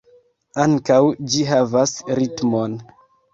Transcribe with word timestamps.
Ankaŭ 0.63 0.97
ĝi 1.33 1.43
havas 1.51 1.95
ritmon. 2.21 2.81